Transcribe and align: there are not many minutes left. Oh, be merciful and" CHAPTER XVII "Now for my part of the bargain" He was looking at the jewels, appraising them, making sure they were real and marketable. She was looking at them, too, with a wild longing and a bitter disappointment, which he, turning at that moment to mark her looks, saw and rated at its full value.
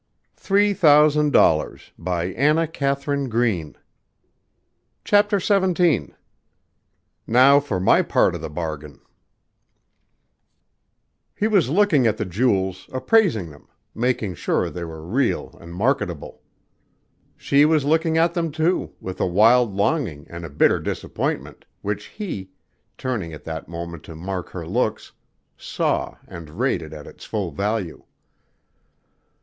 there 0.49 0.57
are 0.57 1.09
not 1.13 1.15
many 1.15 1.29
minutes 1.31 1.91
left. 1.99 2.37
Oh, 2.39 2.49
be 2.49 2.53
merciful 2.53 3.13
and" 3.13 3.75
CHAPTER 5.05 5.39
XVII 5.39 6.15
"Now 7.27 7.59
for 7.59 7.79
my 7.79 8.01
part 8.01 8.33
of 8.33 8.41
the 8.41 8.49
bargain" 8.49 8.99
He 11.35 11.47
was 11.47 11.69
looking 11.69 12.07
at 12.07 12.17
the 12.17 12.25
jewels, 12.25 12.89
appraising 12.91 13.51
them, 13.51 13.67
making 13.93 14.33
sure 14.33 14.71
they 14.71 14.83
were 14.85 15.05
real 15.05 15.55
and 15.61 15.71
marketable. 15.71 16.41
She 17.37 17.63
was 17.65 17.85
looking 17.85 18.17
at 18.17 18.33
them, 18.33 18.51
too, 18.51 18.93
with 18.99 19.21
a 19.21 19.27
wild 19.27 19.71
longing 19.71 20.25
and 20.31 20.43
a 20.43 20.49
bitter 20.49 20.79
disappointment, 20.79 21.63
which 21.83 22.05
he, 22.05 22.49
turning 22.97 23.33
at 23.33 23.43
that 23.43 23.69
moment 23.69 24.01
to 24.05 24.15
mark 24.15 24.49
her 24.49 24.65
looks, 24.65 25.11
saw 25.55 26.17
and 26.27 26.49
rated 26.59 26.91
at 26.91 27.05
its 27.05 27.23
full 27.23 27.51
value. 27.51 28.03